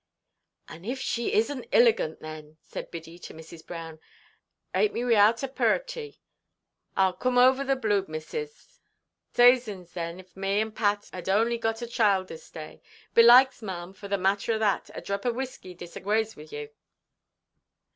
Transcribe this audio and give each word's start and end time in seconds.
"An' 0.67 0.83
if 0.83 0.99
she 0.99 1.31
isnʼt 1.31 1.69
illigant, 1.71 2.21
then," 2.21 2.57
said 2.63 2.89
Biddy 2.89 3.19
to 3.19 3.35
Mrs. 3.35 3.63
Brown, 3.63 3.99
"ate 4.73 4.93
me 4.93 5.01
wiʼout 5.01 5.43
a 5.43 5.47
purratie. 5.47 6.17
Arl 6.97 7.13
coom 7.13 7.37
ov' 7.37 7.67
the 7.67 7.75
blude, 7.75 8.09
missus. 8.09 8.79
Sazins, 9.35 9.93
then, 9.93 10.19
if 10.19 10.35
me 10.35 10.59
and 10.59 10.75
Pat 10.75 11.07
had 11.13 11.27
oonly 11.27 11.61
got 11.61 11.83
a 11.83 11.85
child 11.85 12.29
this 12.29 12.49
day! 12.49 12.81
Belikes, 13.13 13.61
maʼam, 13.61 13.95
for 13.95 14.07
the 14.07 14.17
matter 14.17 14.53
o' 14.53 14.57
that, 14.57 14.89
a 14.95 15.01
drap 15.01 15.23
o' 15.23 15.31
whisky 15.33 15.75
disagrays 15.75 16.35
with 16.35 16.51
you." 16.51 16.71